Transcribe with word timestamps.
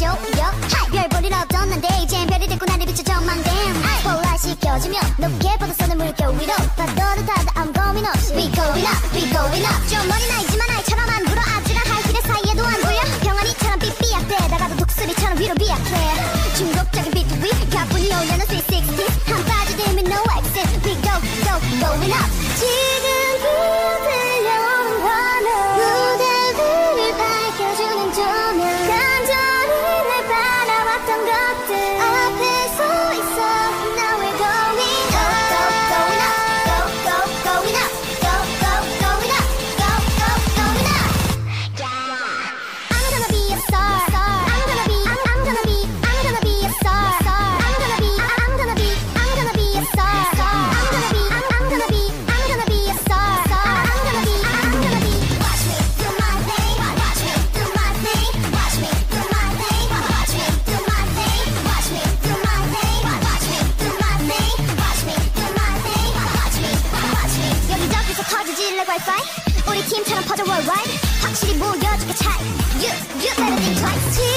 show. 0.00 0.39
하려고 68.80 68.92
할까? 68.92 69.16
우리 69.68 69.84
팀처럼 69.84 70.24
퍼져 70.24 70.42
worldwide 70.44 70.98
확실히 71.22 71.54
무려 71.54 71.90
You, 72.80 72.90
you 73.20 73.34
better 73.36 73.56
think 73.60 73.78
twice 73.78 74.29